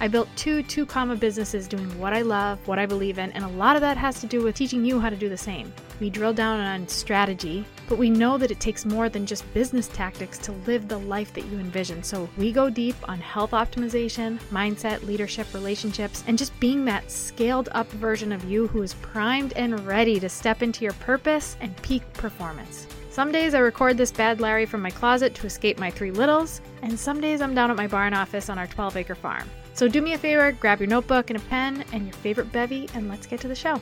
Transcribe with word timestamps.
I 0.00 0.08
built 0.08 0.28
two 0.36 0.62
two 0.64 0.84
comma 0.84 1.16
businesses 1.16 1.68
doing 1.68 1.98
what 1.98 2.12
I 2.12 2.22
love, 2.22 2.66
what 2.66 2.78
I 2.78 2.86
believe 2.86 3.18
in, 3.18 3.30
and 3.32 3.44
a 3.44 3.48
lot 3.48 3.76
of 3.76 3.82
that 3.82 3.96
has 3.96 4.20
to 4.20 4.26
do 4.26 4.42
with 4.42 4.56
teaching 4.56 4.84
you 4.84 4.98
how 5.00 5.08
to 5.08 5.16
do 5.16 5.28
the 5.28 5.36
same. 5.36 5.72
We 6.00 6.10
drill 6.10 6.34
down 6.34 6.60
on 6.60 6.88
strategy, 6.88 7.64
but 7.88 7.98
we 7.98 8.10
know 8.10 8.36
that 8.38 8.50
it 8.50 8.58
takes 8.58 8.84
more 8.84 9.08
than 9.08 9.24
just 9.24 9.52
business 9.54 9.88
tactics 9.88 10.38
to 10.38 10.52
live 10.66 10.88
the 10.88 10.98
life 10.98 11.32
that 11.34 11.46
you 11.46 11.58
envision. 11.58 12.02
So 12.02 12.28
we 12.36 12.50
go 12.50 12.68
deep 12.68 12.96
on 13.08 13.20
health 13.20 13.52
optimization, 13.52 14.38
mindset, 14.50 15.06
leadership, 15.06 15.46
relationships, 15.54 16.24
and 16.26 16.36
just 16.36 16.58
being 16.58 16.84
that 16.86 17.10
scaled 17.10 17.68
up 17.72 17.90
version 17.92 18.32
of 18.32 18.44
you 18.44 18.66
who 18.66 18.82
is 18.82 18.94
primed 18.94 19.52
and 19.54 19.86
ready 19.86 20.18
to 20.18 20.28
step 20.28 20.62
into 20.62 20.84
your 20.84 20.94
purpose 20.94 21.56
and 21.60 21.76
peak 21.82 22.02
performance. 22.14 22.88
Some 23.14 23.30
days 23.30 23.54
I 23.54 23.60
record 23.60 23.96
this 23.96 24.10
bad 24.10 24.40
Larry 24.40 24.66
from 24.66 24.82
my 24.82 24.90
closet 24.90 25.36
to 25.36 25.46
escape 25.46 25.78
my 25.78 25.88
three 25.88 26.10
littles, 26.10 26.60
and 26.82 26.98
some 26.98 27.20
days 27.20 27.40
I'm 27.40 27.54
down 27.54 27.70
at 27.70 27.76
my 27.76 27.86
barn 27.86 28.12
office 28.12 28.48
on 28.48 28.58
our 28.58 28.66
12 28.66 28.96
acre 28.96 29.14
farm. 29.14 29.48
So 29.72 29.86
do 29.86 30.02
me 30.02 30.14
a 30.14 30.18
favor, 30.18 30.50
grab 30.50 30.80
your 30.80 30.88
notebook 30.88 31.30
and 31.30 31.36
a 31.36 31.42
pen 31.42 31.84
and 31.92 32.06
your 32.06 32.12
favorite 32.14 32.50
bevy, 32.50 32.88
and 32.92 33.08
let's 33.08 33.28
get 33.28 33.40
to 33.42 33.46
the 33.46 33.54
show. 33.54 33.80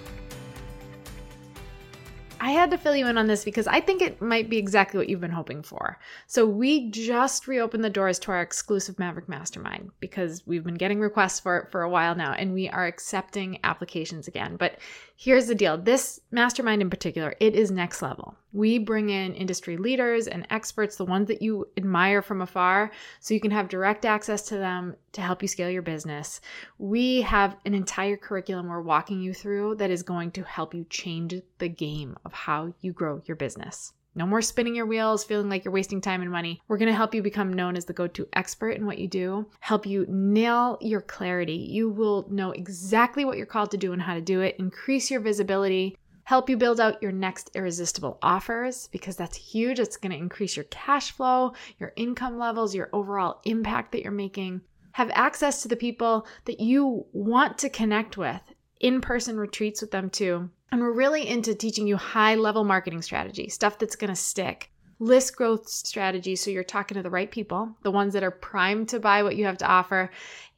I 2.42 2.50
had 2.50 2.70
to 2.72 2.76
fill 2.76 2.94
you 2.94 3.06
in 3.06 3.16
on 3.16 3.26
this 3.26 3.42
because 3.42 3.66
I 3.66 3.80
think 3.80 4.02
it 4.02 4.20
might 4.20 4.50
be 4.50 4.58
exactly 4.58 4.98
what 4.98 5.08
you've 5.08 5.22
been 5.22 5.30
hoping 5.30 5.62
for. 5.62 5.98
So, 6.26 6.44
we 6.44 6.90
just 6.90 7.48
reopened 7.48 7.84
the 7.84 7.88
doors 7.88 8.18
to 8.18 8.32
our 8.32 8.42
exclusive 8.42 8.98
Maverick 8.98 9.30
Mastermind 9.30 9.92
because 9.98 10.46
we've 10.46 10.64
been 10.64 10.74
getting 10.74 11.00
requests 11.00 11.40
for 11.40 11.56
it 11.56 11.70
for 11.72 11.80
a 11.80 11.88
while 11.88 12.14
now 12.14 12.34
and 12.34 12.52
we 12.52 12.68
are 12.68 12.84
accepting 12.84 13.60
applications 13.64 14.28
again. 14.28 14.56
But 14.58 14.76
here's 15.16 15.46
the 15.46 15.54
deal 15.54 15.78
this 15.78 16.20
mastermind 16.30 16.82
in 16.82 16.90
particular, 16.90 17.34
it 17.40 17.54
is 17.54 17.70
next 17.70 18.02
level. 18.02 18.36
We 18.52 18.78
bring 18.78 19.10
in 19.10 19.34
industry 19.34 19.76
leaders 19.76 20.26
and 20.26 20.46
experts, 20.50 20.96
the 20.96 21.04
ones 21.04 21.28
that 21.28 21.42
you 21.42 21.68
admire 21.76 22.22
from 22.22 22.42
afar, 22.42 22.90
so 23.20 23.34
you 23.34 23.40
can 23.40 23.50
have 23.50 23.68
direct 23.68 24.04
access 24.04 24.42
to 24.48 24.56
them 24.56 24.94
to 25.12 25.20
help 25.20 25.42
you 25.42 25.48
scale 25.48 25.70
your 25.70 25.82
business. 25.82 26.40
We 26.78 27.22
have 27.22 27.56
an 27.64 27.74
entire 27.74 28.16
curriculum 28.16 28.68
we're 28.68 28.82
walking 28.82 29.20
you 29.22 29.32
through 29.32 29.76
that 29.76 29.90
is 29.90 30.02
going 30.02 30.32
to 30.32 30.42
help 30.42 30.74
you 30.74 30.84
change 30.90 31.34
the 31.58 31.68
game 31.68 32.16
of 32.24 32.32
how 32.32 32.74
you 32.80 32.92
grow 32.92 33.22
your 33.24 33.36
business. 33.36 33.92
No 34.14 34.26
more 34.26 34.42
spinning 34.42 34.74
your 34.74 34.84
wheels, 34.84 35.24
feeling 35.24 35.48
like 35.48 35.64
you're 35.64 35.72
wasting 35.72 36.02
time 36.02 36.20
and 36.20 36.30
money. 36.30 36.60
We're 36.68 36.76
going 36.76 36.90
to 36.90 36.94
help 36.94 37.14
you 37.14 37.22
become 37.22 37.50
known 37.50 37.76
as 37.76 37.86
the 37.86 37.94
go 37.94 38.06
to 38.08 38.28
expert 38.34 38.72
in 38.72 38.84
what 38.84 38.98
you 38.98 39.08
do, 39.08 39.46
help 39.60 39.86
you 39.86 40.04
nail 40.06 40.76
your 40.82 41.00
clarity. 41.00 41.54
You 41.54 41.88
will 41.88 42.26
know 42.28 42.50
exactly 42.50 43.24
what 43.24 43.38
you're 43.38 43.46
called 43.46 43.70
to 43.70 43.78
do 43.78 43.94
and 43.94 44.02
how 44.02 44.12
to 44.12 44.20
do 44.20 44.42
it, 44.42 44.56
increase 44.58 45.10
your 45.10 45.20
visibility, 45.20 45.96
help 46.24 46.48
you 46.48 46.56
build 46.56 46.80
out 46.80 47.02
your 47.02 47.12
next 47.12 47.50
irresistible 47.54 48.18
offers 48.22 48.88
because 48.88 49.16
that's 49.16 49.36
huge. 49.36 49.78
It's 49.78 49.96
going 49.96 50.12
to 50.12 50.18
increase 50.18 50.56
your 50.56 50.64
cash 50.64 51.10
flow, 51.10 51.52
your 51.78 51.92
income 51.96 52.38
levels, 52.38 52.74
your 52.74 52.90
overall 52.92 53.40
impact 53.44 53.92
that 53.92 54.02
you're 54.02 54.12
making. 54.12 54.60
Have 54.92 55.10
access 55.14 55.62
to 55.62 55.68
the 55.68 55.76
people 55.76 56.26
that 56.44 56.60
you 56.60 57.06
want 57.12 57.58
to 57.58 57.70
connect 57.70 58.16
with, 58.16 58.42
in 58.80 59.00
person 59.00 59.38
retreats 59.38 59.80
with 59.80 59.90
them 59.90 60.10
too 60.10 60.50
and 60.72 60.80
we're 60.80 60.90
really 60.90 61.28
into 61.28 61.54
teaching 61.54 61.86
you 61.86 61.98
high 61.98 62.34
level 62.34 62.64
marketing 62.64 63.02
strategy, 63.02 63.48
stuff 63.50 63.78
that's 63.78 63.94
going 63.94 64.08
to 64.08 64.16
stick. 64.16 64.71
List 65.02 65.34
growth 65.34 65.68
strategy, 65.68 66.36
so 66.36 66.48
you're 66.48 66.62
talking 66.62 66.94
to 66.94 67.02
the 67.02 67.10
right 67.10 67.28
people, 67.28 67.74
the 67.82 67.90
ones 67.90 68.12
that 68.12 68.22
are 68.22 68.30
primed 68.30 68.88
to 68.90 69.00
buy 69.00 69.24
what 69.24 69.34
you 69.34 69.44
have 69.44 69.58
to 69.58 69.66
offer, 69.66 70.08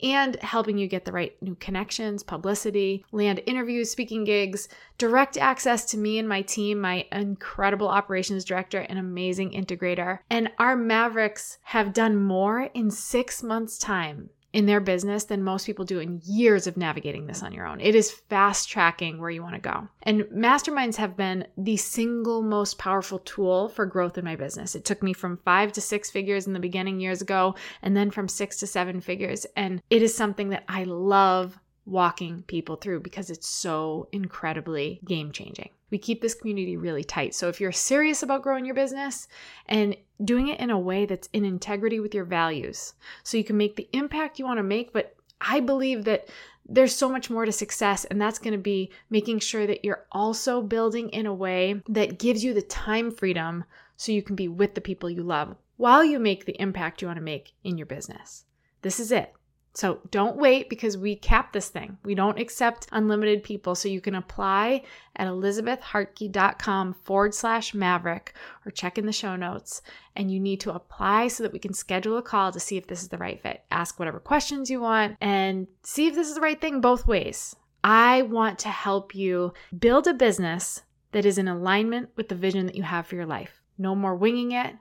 and 0.02 0.36
helping 0.42 0.76
you 0.76 0.86
get 0.86 1.06
the 1.06 1.12
right 1.12 1.34
new 1.40 1.54
connections, 1.54 2.22
publicity, 2.22 3.06
land 3.10 3.40
interviews, 3.46 3.90
speaking 3.90 4.22
gigs, 4.22 4.68
direct 4.98 5.38
access 5.38 5.86
to 5.86 5.96
me 5.96 6.18
and 6.18 6.28
my 6.28 6.42
team, 6.42 6.78
my 6.78 7.06
incredible 7.10 7.88
operations 7.88 8.44
director 8.44 8.80
and 8.80 8.98
amazing 8.98 9.52
integrator. 9.52 10.18
And 10.28 10.50
our 10.58 10.76
Mavericks 10.76 11.56
have 11.62 11.94
done 11.94 12.14
more 12.14 12.68
in 12.74 12.90
six 12.90 13.42
months' 13.42 13.78
time 13.78 14.28
in 14.54 14.66
their 14.66 14.80
business 14.80 15.24
than 15.24 15.42
most 15.42 15.66
people 15.66 15.84
do 15.84 15.98
in 15.98 16.22
years 16.24 16.68
of 16.68 16.76
navigating 16.76 17.26
this 17.26 17.42
on 17.42 17.52
your 17.52 17.66
own. 17.66 17.80
It 17.80 17.96
is 17.96 18.12
fast 18.12 18.68
tracking 18.68 19.20
where 19.20 19.28
you 19.28 19.42
want 19.42 19.56
to 19.56 19.60
go. 19.60 19.88
And 20.04 20.22
masterminds 20.26 20.94
have 20.94 21.16
been 21.16 21.48
the 21.58 21.76
single 21.76 22.40
most 22.40 22.78
powerful 22.78 23.18
tool 23.18 23.68
for 23.68 23.84
growth 23.84 24.16
in 24.16 24.24
my 24.24 24.36
business. 24.36 24.76
It 24.76 24.84
took 24.84 25.02
me 25.02 25.12
from 25.12 25.38
five 25.38 25.72
to 25.72 25.80
six 25.80 26.08
figures 26.08 26.46
in 26.46 26.52
the 26.52 26.60
beginning 26.60 27.00
years 27.00 27.20
ago, 27.20 27.56
and 27.82 27.96
then 27.96 28.12
from 28.12 28.28
six 28.28 28.56
to 28.58 28.68
seven 28.68 29.00
figures. 29.00 29.44
And 29.56 29.82
it 29.90 30.02
is 30.02 30.16
something 30.16 30.50
that 30.50 30.62
I 30.68 30.84
love 30.84 31.58
walking 31.86 32.42
people 32.46 32.76
through 32.76 33.00
because 33.00 33.30
it's 33.30 33.46
so 33.46 34.08
incredibly 34.12 35.00
game 35.04 35.32
changing. 35.32 35.68
We 35.90 35.98
keep 35.98 36.20
this 36.20 36.34
community 36.34 36.76
really 36.76 37.04
tight. 37.04 37.34
So 37.34 37.48
if 37.48 37.60
you're 37.60 37.72
serious 37.72 38.22
about 38.22 38.42
growing 38.42 38.64
your 38.64 38.74
business 38.74 39.28
and 39.66 39.96
doing 40.24 40.48
it 40.48 40.60
in 40.60 40.70
a 40.70 40.78
way 40.78 41.06
that's 41.06 41.28
in 41.32 41.44
integrity 41.44 42.00
with 42.00 42.14
your 42.14 42.24
values, 42.24 42.94
so 43.22 43.36
you 43.36 43.44
can 43.44 43.56
make 43.56 43.76
the 43.76 43.88
impact 43.92 44.38
you 44.38 44.44
want 44.44 44.58
to 44.58 44.64
make, 44.64 44.92
but 44.92 45.14
I 45.40 45.60
believe 45.60 46.04
that 46.04 46.28
there's 46.66 46.96
so 46.96 47.10
much 47.10 47.28
more 47.28 47.44
to 47.44 47.52
success, 47.52 48.06
and 48.06 48.18
that's 48.18 48.38
going 48.38 48.52
to 48.52 48.58
be 48.58 48.90
making 49.10 49.40
sure 49.40 49.66
that 49.66 49.84
you're 49.84 50.06
also 50.10 50.62
building 50.62 51.10
in 51.10 51.26
a 51.26 51.34
way 51.34 51.82
that 51.88 52.18
gives 52.18 52.42
you 52.42 52.54
the 52.54 52.62
time 52.62 53.10
freedom 53.10 53.64
so 53.96 54.12
you 54.12 54.22
can 54.22 54.34
be 54.34 54.48
with 54.48 54.74
the 54.74 54.80
people 54.80 55.10
you 55.10 55.22
love 55.22 55.54
while 55.76 56.02
you 56.02 56.18
make 56.18 56.46
the 56.46 56.60
impact 56.60 57.02
you 57.02 57.08
want 57.08 57.18
to 57.18 57.22
make 57.22 57.52
in 57.64 57.76
your 57.76 57.86
business. 57.86 58.44
This 58.80 58.98
is 58.98 59.12
it. 59.12 59.34
So 59.74 59.98
don't 60.12 60.36
wait 60.36 60.70
because 60.70 60.96
we 60.96 61.16
cap 61.16 61.52
this 61.52 61.68
thing. 61.68 61.98
We 62.04 62.14
don't 62.14 62.38
accept 62.38 62.86
unlimited 62.92 63.42
people. 63.42 63.74
So 63.74 63.88
you 63.88 64.00
can 64.00 64.14
apply 64.14 64.84
at 65.16 65.26
elizabethhartke.com 65.26 66.94
forward 66.94 67.34
slash 67.34 67.74
maverick 67.74 68.34
or 68.64 68.70
check 68.70 68.98
in 68.98 69.06
the 69.06 69.12
show 69.12 69.34
notes. 69.34 69.82
And 70.14 70.30
you 70.30 70.38
need 70.38 70.60
to 70.60 70.74
apply 70.74 71.26
so 71.26 71.42
that 71.42 71.52
we 71.52 71.58
can 71.58 71.74
schedule 71.74 72.16
a 72.16 72.22
call 72.22 72.52
to 72.52 72.60
see 72.60 72.76
if 72.76 72.86
this 72.86 73.02
is 73.02 73.08
the 73.08 73.18
right 73.18 73.40
fit. 73.42 73.64
Ask 73.72 73.98
whatever 73.98 74.20
questions 74.20 74.70
you 74.70 74.80
want 74.80 75.16
and 75.20 75.66
see 75.82 76.06
if 76.06 76.14
this 76.14 76.28
is 76.28 76.36
the 76.36 76.40
right 76.40 76.60
thing 76.60 76.80
both 76.80 77.08
ways. 77.08 77.56
I 77.82 78.22
want 78.22 78.60
to 78.60 78.68
help 78.68 79.12
you 79.12 79.52
build 79.76 80.06
a 80.06 80.14
business 80.14 80.82
that 81.10 81.26
is 81.26 81.36
in 81.36 81.48
alignment 81.48 82.10
with 82.16 82.28
the 82.28 82.34
vision 82.36 82.66
that 82.66 82.76
you 82.76 82.84
have 82.84 83.08
for 83.08 83.16
your 83.16 83.26
life. 83.26 83.60
No 83.76 83.96
more 83.96 84.14
winging 84.14 84.52
it. 84.52 84.76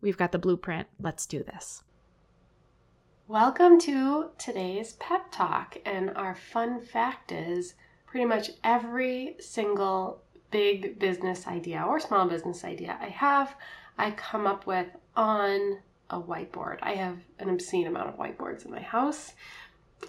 We've 0.00 0.16
got 0.16 0.32
the 0.32 0.38
blueprint. 0.38 0.88
Let's 1.00 1.26
do 1.26 1.44
this. 1.44 1.84
Welcome 3.28 3.78
to 3.82 4.30
today's 4.36 4.94
pep 4.94 5.30
talk. 5.30 5.76
And 5.86 6.10
our 6.16 6.34
fun 6.34 6.80
fact 6.80 7.30
is 7.30 7.74
pretty 8.04 8.26
much 8.26 8.50
every 8.64 9.36
single 9.38 10.20
big 10.50 10.98
business 10.98 11.46
idea 11.46 11.84
or 11.86 12.00
small 12.00 12.26
business 12.26 12.64
idea 12.64 12.98
I 13.00 13.06
have, 13.06 13.54
I 13.96 14.10
come 14.10 14.46
up 14.46 14.66
with 14.66 14.88
on 15.14 15.78
a 16.10 16.20
whiteboard. 16.20 16.78
I 16.82 16.94
have 16.94 17.18
an 17.38 17.48
obscene 17.48 17.86
amount 17.86 18.08
of 18.08 18.18
whiteboards 18.18 18.64
in 18.64 18.72
my 18.72 18.82
house, 18.82 19.34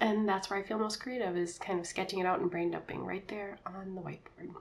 and 0.01 0.27
that's 0.27 0.49
where 0.49 0.59
I 0.59 0.63
feel 0.63 0.79
most 0.79 0.99
creative 0.99 1.37
is 1.37 1.59
kind 1.59 1.79
of 1.79 1.85
sketching 1.85 2.17
it 2.19 2.25
out 2.25 2.39
and 2.39 2.49
brain 2.49 2.71
dumping 2.71 3.05
right 3.05 3.27
there 3.27 3.59
on 3.65 3.93
the 3.93 4.01
whiteboard. 4.01 4.55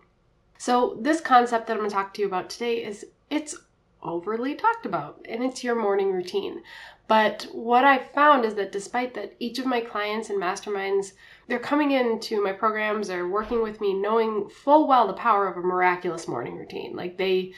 So, 0.59 0.99
this 1.01 1.23
concept 1.23 1.67
that 1.67 1.73
I'm 1.73 1.79
going 1.79 1.91
to 1.91 1.97
talk 1.97 2.13
to 2.15 2.21
you 2.21 2.29
about 2.29 2.51
today 2.51 2.85
is 2.85 3.07
it's 3.31 3.57
overly 4.03 4.55
talked 4.55 4.87
about 4.87 5.25
and 5.29 5.43
it's 5.43 5.65
your 5.65 5.75
morning 5.75 6.13
routine. 6.13 6.63
But 7.09 7.47
what 7.53 7.85
I've 7.85 8.11
found 8.13 8.45
is 8.45 8.55
that 8.55 8.73
despite 8.73 9.15
that 9.15 9.35
each 9.39 9.59
of 9.59 9.67
my 9.67 9.81
clients 9.81 10.31
and 10.31 10.41
masterminds 10.41 11.13
they're 11.49 11.59
coming 11.59 11.91
into 11.91 12.43
my 12.43 12.53
programs, 12.53 13.09
they're 13.09 13.29
working 13.29 13.63
with 13.63 13.81
me 13.81 13.93
knowing 13.93 14.49
full 14.49 14.87
well 14.87 15.07
the 15.07 15.13
power 15.13 15.49
of 15.49 15.57
a 15.57 15.67
miraculous 15.67 16.29
morning 16.29 16.57
routine. 16.57 16.97
Like 16.97 17.19
they 17.19 17.53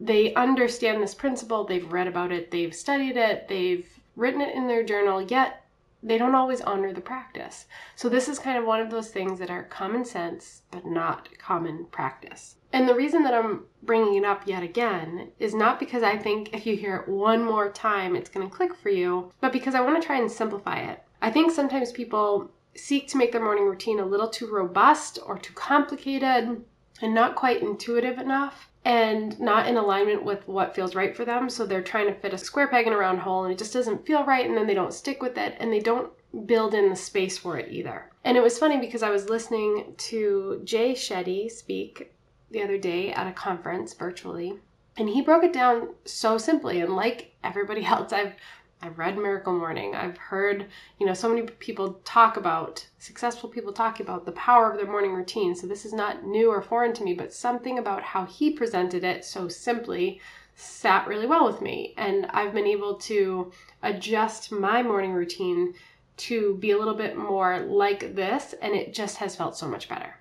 they 0.00 0.34
understand 0.34 1.02
this 1.02 1.14
principle, 1.14 1.64
they've 1.64 1.92
read 1.92 2.06
about 2.06 2.32
it, 2.32 2.50
they've 2.50 2.74
studied 2.74 3.16
it, 3.16 3.48
they've 3.48 3.86
written 4.16 4.40
it 4.40 4.54
in 4.54 4.66
their 4.68 4.84
journal, 4.84 5.20
yet 5.20 5.64
they 6.02 6.18
don't 6.18 6.34
always 6.34 6.60
honor 6.60 6.92
the 6.92 7.00
practice. 7.00 7.66
So 7.96 8.08
this 8.08 8.28
is 8.28 8.38
kind 8.38 8.56
of 8.58 8.64
one 8.64 8.80
of 8.80 8.90
those 8.90 9.08
things 9.08 9.38
that 9.38 9.50
are 9.50 9.64
common 9.64 10.04
sense 10.04 10.62
but 10.70 10.86
not 10.86 11.28
common 11.38 11.86
practice. 11.90 12.56
And 12.72 12.88
the 12.88 12.94
reason 12.94 13.22
that 13.22 13.34
I'm 13.34 13.64
bringing 13.82 14.14
it 14.16 14.24
up 14.24 14.46
yet 14.46 14.62
again 14.62 15.32
is 15.38 15.54
not 15.54 15.80
because 15.80 16.02
I 16.02 16.16
think 16.16 16.54
if 16.54 16.66
you 16.66 16.76
hear 16.76 16.96
it 16.96 17.08
one 17.08 17.44
more 17.44 17.70
time 17.72 18.14
it's 18.14 18.30
going 18.30 18.48
to 18.48 18.54
click 18.54 18.74
for 18.74 18.90
you, 18.90 19.32
but 19.40 19.52
because 19.52 19.74
I 19.74 19.80
want 19.80 20.00
to 20.00 20.06
try 20.06 20.18
and 20.18 20.30
simplify 20.30 20.78
it. 20.80 21.02
I 21.20 21.30
think 21.30 21.50
sometimes 21.50 21.90
people 21.90 22.50
seek 22.76 23.08
to 23.08 23.16
make 23.16 23.32
their 23.32 23.42
morning 23.42 23.64
routine 23.64 23.98
a 23.98 24.06
little 24.06 24.28
too 24.28 24.46
robust 24.46 25.18
or 25.26 25.38
too 25.38 25.54
complicated. 25.54 26.64
and 27.00 27.14
not 27.14 27.36
quite 27.36 27.62
intuitive 27.62 28.18
enough 28.18 28.68
and 28.88 29.38
not 29.38 29.68
in 29.68 29.76
alignment 29.76 30.24
with 30.24 30.48
what 30.48 30.74
feels 30.74 30.94
right 30.94 31.14
for 31.14 31.26
them. 31.26 31.50
So 31.50 31.66
they're 31.66 31.82
trying 31.82 32.06
to 32.06 32.18
fit 32.18 32.32
a 32.32 32.38
square 32.38 32.68
peg 32.68 32.86
in 32.86 32.94
a 32.94 32.96
round 32.96 33.18
hole 33.18 33.44
and 33.44 33.52
it 33.52 33.58
just 33.58 33.74
doesn't 33.74 34.06
feel 34.06 34.24
right 34.24 34.46
and 34.46 34.56
then 34.56 34.66
they 34.66 34.72
don't 34.72 34.94
stick 34.94 35.20
with 35.20 35.36
it 35.36 35.56
and 35.60 35.70
they 35.70 35.78
don't 35.78 36.10
build 36.46 36.72
in 36.72 36.88
the 36.88 36.96
space 36.96 37.36
for 37.36 37.58
it 37.58 37.70
either. 37.70 38.10
And 38.24 38.38
it 38.38 38.42
was 38.42 38.58
funny 38.58 38.78
because 38.78 39.02
I 39.02 39.10
was 39.10 39.28
listening 39.28 39.92
to 39.98 40.62
Jay 40.64 40.94
Shetty 40.94 41.50
speak 41.50 42.14
the 42.50 42.62
other 42.62 42.78
day 42.78 43.12
at 43.12 43.26
a 43.26 43.32
conference 43.32 43.92
virtually 43.92 44.58
and 44.96 45.06
he 45.06 45.20
broke 45.20 45.44
it 45.44 45.52
down 45.52 45.90
so 46.06 46.38
simply 46.38 46.80
and 46.80 46.96
like 46.96 47.34
everybody 47.44 47.84
else 47.84 48.14
I've 48.14 48.32
I've 48.80 48.98
read 48.98 49.16
Miracle 49.16 49.52
Morning. 49.52 49.94
I've 49.94 50.16
heard, 50.16 50.66
you 50.98 51.06
know, 51.06 51.14
so 51.14 51.28
many 51.28 51.42
people 51.42 52.00
talk 52.04 52.36
about, 52.36 52.86
successful 52.98 53.48
people 53.48 53.72
talk 53.72 53.98
about 53.98 54.24
the 54.24 54.32
power 54.32 54.70
of 54.70 54.78
their 54.78 54.90
morning 54.90 55.14
routine. 55.14 55.54
So 55.56 55.66
this 55.66 55.84
is 55.84 55.92
not 55.92 56.24
new 56.24 56.50
or 56.50 56.62
foreign 56.62 56.92
to 56.94 57.02
me, 57.02 57.12
but 57.12 57.32
something 57.32 57.78
about 57.78 58.02
how 58.02 58.24
he 58.24 58.52
presented 58.52 59.02
it 59.02 59.24
so 59.24 59.48
simply 59.48 60.20
sat 60.54 61.08
really 61.08 61.26
well 61.26 61.44
with 61.44 61.60
me. 61.60 61.94
And 61.96 62.26
I've 62.30 62.54
been 62.54 62.66
able 62.66 62.94
to 62.94 63.50
adjust 63.82 64.52
my 64.52 64.82
morning 64.82 65.12
routine 65.12 65.74
to 66.18 66.56
be 66.56 66.70
a 66.70 66.78
little 66.78 66.94
bit 66.94 67.16
more 67.16 67.60
like 67.60 68.14
this, 68.14 68.54
and 68.62 68.74
it 68.74 68.94
just 68.94 69.16
has 69.18 69.36
felt 69.36 69.56
so 69.56 69.68
much 69.68 69.88
better. 69.88 70.14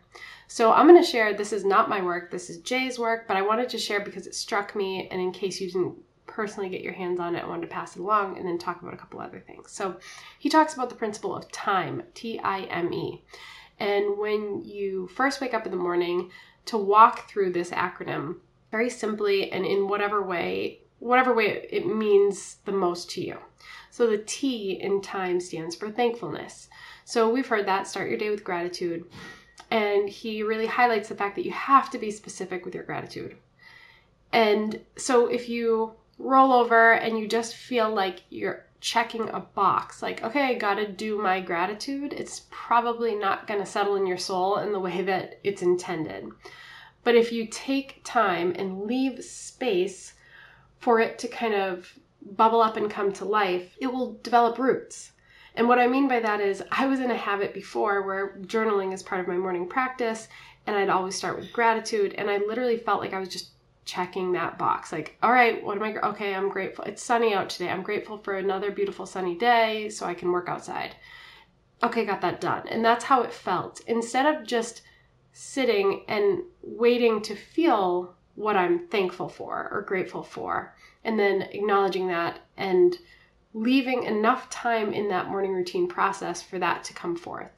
So 0.47 0.71
I'm 0.71 0.87
going 0.87 1.01
to 1.01 1.07
share 1.07 1.33
this 1.33 1.53
is 1.53 1.65
not 1.65 1.89
my 1.89 2.01
work, 2.01 2.31
this 2.31 2.49
is 2.49 2.57
Jay's 2.59 2.97
work, 2.97 3.27
but 3.27 3.35
I 3.35 3.41
wanted 3.41 3.69
to 3.69 3.77
share 3.77 3.99
because 3.99 4.27
it 4.27 4.35
struck 4.35 4.75
me 4.75 5.07
and 5.11 5.19
in 5.19 5.31
case 5.31 5.59
you 5.59 5.67
didn't 5.67 5.97
personally 6.37 6.69
get 6.69 6.81
your 6.81 6.93
hands 6.93 7.19
on 7.19 7.35
it, 7.35 7.43
I 7.43 7.47
wanted 7.47 7.63
to 7.63 7.73
pass 7.73 7.95
it 7.95 7.99
along 7.99 8.37
and 8.37 8.47
then 8.47 8.59
talk 8.59 8.81
about 8.81 8.93
a 8.93 8.97
couple 8.97 9.19
other 9.19 9.39
things. 9.39 9.71
So 9.71 9.97
he 10.37 10.49
talks 10.49 10.75
about 10.75 10.89
the 10.89 10.95
principle 10.95 11.35
of 11.35 11.51
time, 11.51 12.03
T 12.13 12.39
I 12.39 12.61
M 12.61 12.93
E. 12.93 13.23
And 13.79 14.19
when 14.19 14.63
you 14.63 15.07
first 15.07 15.41
wake 15.41 15.55
up 15.55 15.65
in 15.65 15.71
the 15.71 15.77
morning, 15.77 16.29
to 16.65 16.77
walk 16.77 17.27
through 17.27 17.53
this 17.53 17.71
acronym 17.71 18.35
very 18.71 18.89
simply 18.89 19.51
and 19.51 19.65
in 19.65 19.87
whatever 19.87 20.21
way, 20.21 20.81
whatever 20.99 21.33
way 21.33 21.67
it 21.71 21.87
means 21.87 22.57
the 22.65 22.71
most 22.71 23.09
to 23.11 23.21
you. 23.21 23.37
So 23.89 24.05
the 24.05 24.19
T 24.19 24.79
in 24.79 25.01
time 25.01 25.39
stands 25.39 25.75
for 25.75 25.89
thankfulness. 25.89 26.69
So 27.03 27.29
we've 27.29 27.47
heard 27.47 27.65
that 27.65 27.87
start 27.87 28.09
your 28.09 28.19
day 28.19 28.29
with 28.29 28.43
gratitude. 28.43 29.05
And 29.71 30.07
he 30.07 30.43
really 30.43 30.67
highlights 30.67 31.09
the 31.09 31.15
fact 31.15 31.35
that 31.35 31.45
you 31.45 31.51
have 31.51 31.89
to 31.89 31.97
be 31.97 32.11
specific 32.11 32.63
with 32.63 32.75
your 32.75 32.83
gratitude. 32.83 33.37
And 34.31 34.79
so 34.97 35.27
if 35.27 35.49
you 35.49 35.93
roll 36.17 36.51
over 36.51 36.93
and 36.93 37.17
you 37.17 37.27
just 37.27 37.55
feel 37.55 37.93
like 37.93 38.23
you're 38.29 38.65
checking 38.79 39.29
a 39.29 39.39
box. 39.39 40.01
Like 40.01 40.23
okay 40.23 40.43
i 40.43 40.53
gotta 40.53 40.87
do 40.87 41.21
my 41.21 41.41
gratitude. 41.41 42.13
It's 42.13 42.45
probably 42.49 43.15
not 43.15 43.47
to 43.47 43.65
settle 43.65 43.95
in 43.95 44.07
your 44.07 44.17
soul 44.17 44.57
in 44.57 44.71
the 44.71 44.79
way 44.79 45.01
that 45.01 45.39
it's 45.43 45.61
intended. 45.61 46.29
But 47.03 47.15
if 47.15 47.31
you 47.31 47.47
take 47.47 48.01
time 48.03 48.53
and 48.57 48.85
leave 48.85 49.23
space 49.23 50.13
for 50.79 50.99
it 50.99 51.17
to 51.19 51.27
kind 51.27 51.53
of 51.53 51.97
bubble 52.21 52.61
up 52.61 52.75
and 52.77 52.91
come 52.91 53.13
to 53.13 53.25
life 53.25 53.75
it 53.79 53.87
will 53.87 54.19
develop 54.23 54.57
roots. 54.57 55.11
And 55.55 55.67
what 55.67 55.79
i 55.79 55.87
mean 55.87 56.07
by 56.07 56.19
that 56.19 56.39
is 56.39 56.63
i 56.71 56.85
was 56.85 56.99
in 56.99 57.09
a 57.09 57.17
habit 57.17 57.53
before 57.53 58.03
where 58.03 58.37
journaling 58.41 58.93
is 58.93 59.01
part 59.01 59.21
of 59.21 59.27
my 59.27 59.37
morning 59.37 59.67
practice 59.67 60.27
and 60.67 60.75
i'd 60.75 60.89
always 60.89 61.15
start 61.15 61.39
with 61.39 61.51
gratitude 61.51 62.13
and 62.13 62.29
i 62.29 62.37
literally 62.37 62.77
felt 62.77 63.01
like 63.01 63.13
i 63.13 63.19
was 63.19 63.29
just 63.29 63.56
checking 63.87 64.33
that 64.33 64.59
box. 64.59 64.91
Like, 64.91 65.17
all 65.23 65.31
right, 65.31 65.63
what 65.63 65.77
am 65.77 65.83
I? 65.83 65.95
Okay, 66.09 66.35
I'm 66.35 66.49
grateful. 66.49 66.85
It's 66.85 67.01
sunny 67.01 67.33
out 67.33 67.49
today. 67.49 67.69
I'm 67.69 67.81
grateful 67.81 68.19
for 68.19 68.35
another 68.35 68.69
beautiful 68.69 69.07
sunny 69.07 69.35
day 69.35 69.89
so 69.89 70.05
I 70.05 70.13
can 70.13 70.31
work 70.31 70.47
outside. 70.47 70.95
Okay, 71.81 72.05
got 72.05 72.21
that 72.21 72.41
done. 72.41 72.67
And 72.67 72.85
that's 72.85 73.05
how 73.05 73.23
it 73.23 73.33
felt. 73.33 73.81
Instead 73.87 74.25
of 74.25 74.45
just 74.45 74.81
sitting 75.31 76.03
and 76.07 76.41
waiting 76.61 77.21
to 77.21 77.35
feel 77.35 78.15
what 78.35 78.55
I'm 78.55 78.87
thankful 78.87 79.29
for 79.29 79.69
or 79.71 79.81
grateful 79.81 80.21
for, 80.21 80.75
and 81.03 81.17
then 81.17 81.43
acknowledging 81.43 82.07
that 82.07 82.39
and 82.57 82.95
leaving 83.53 84.03
enough 84.03 84.49
time 84.49 84.93
in 84.93 85.07
that 85.09 85.29
morning 85.29 85.53
routine 85.53 85.87
process 85.87 86.41
for 86.43 86.59
that 86.59 86.83
to 86.83 86.93
come 86.93 87.15
forth. 87.15 87.49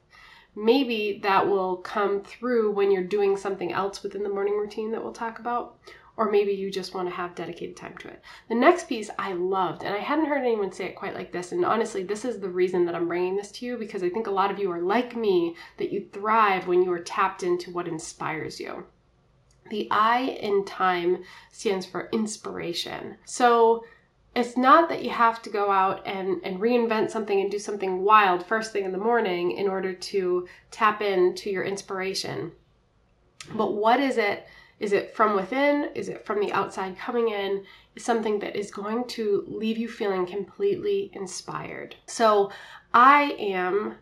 Maybe 0.56 1.20
that 1.24 1.48
will 1.48 1.78
come 1.78 2.22
through 2.22 2.72
when 2.72 2.92
you're 2.92 3.04
doing 3.04 3.38
something 3.38 3.72
else 3.72 4.04
within 4.04 4.24
the 4.24 4.30
morning 4.30 4.58
routine 4.58 4.92
that 4.92 5.04
we'll 5.04 5.14
talk 5.14 5.40
about, 5.40 5.78
or 6.19 6.30
maybe 6.30 6.51
you 6.51 6.69
just 6.69 6.94
want 6.94 7.07
to 7.07 7.16
have 7.16 7.33
dedicated 7.33 7.77
time 7.77 7.95
to 7.98 8.10
it. 8.10 8.21
The 8.50 8.56
next 8.56 8.89
piece 8.89 9.10
I 9.18 9.31
loved, 9.31 9.83
and 9.83 9.95
I 9.95 10.00
hadn't 10.00 10.25
heard 10.25 10.42
anyone 10.42 10.69
say 10.69 10.83
it 10.83 10.98
quite 10.98 11.13
like 11.13 11.31
this, 11.31 11.54
and 11.54 11.63
honestly, 11.63 12.04
this 12.04 12.25
is 12.25 12.42
the 12.42 12.50
reason 12.50 12.86
that 12.86 12.94
I'm 12.94 13.07
bringing 13.07 13.38
this 13.38 13.54
to 13.54 13.66
you 13.66 13.77
because 13.77 14.04
I 14.04 14.10
think 14.10 14.27
a 14.27 14.31
lot 14.31 14.51
of 14.51 14.60
you 14.60 14.69
are 14.69 14.81
like 14.81 15.16
me 15.16 15.56
that 15.77 15.94
you 15.94 16.10
thrive 16.12 16.68
when 16.68 16.83
you 16.83 16.92
are 16.92 17.00
tapped 17.00 17.42
into 17.42 17.71
what 17.71 17.88
inspires 17.88 18.60
you. 18.60 18.86
The 19.69 19.88
I 19.92 20.38
in 20.42 20.66
time 20.66 21.24
stands 21.54 21.86
for 21.86 22.10
inspiration. 22.12 23.15
So, 23.24 23.86
it's 24.36 24.57
not 24.57 24.89
that 24.89 25.04
you 25.04 25.12
have 25.12 25.42
to 25.44 25.50
go 25.50 25.72
out 25.72 26.06
and, 26.06 26.42
and 26.44 26.60
reinvent 26.60 27.12
something 27.12 27.39
and 27.39 27.50
do 27.50 27.60
something 27.60 28.04
wild 28.04 28.45
first 28.45 28.74
thing 28.74 28.83
in 28.83 28.92
the 28.92 28.98
morning 28.98 29.54
in 29.54 29.69
order 29.69 29.94
to 29.94 30.48
tap 30.69 31.01
into 31.01 31.50
your 31.50 31.63
inspiration. 31.63 32.51
But 33.56 33.74
what 33.74 34.01
is 34.01 34.18
it 34.18 34.45
is 34.80 34.94
it 34.94 35.16
from 35.16 35.36
within? 35.36 35.90
Is 35.96 36.10
it 36.10 36.26
from 36.26 36.40
the 36.40 36.52
outside 36.52 36.98
coming 36.98 37.30
in? 37.30 37.66
Is 37.96 38.04
something 38.04 38.40
that 38.40 38.56
is 38.56 38.72
going 38.72 39.06
to 39.10 39.44
leave 39.48 39.78
you 39.78 39.88
feeling 39.88 40.26
completely 40.26 41.12
inspired. 41.14 41.96
So 42.08 42.52
I 42.94 43.36
am 43.40 43.96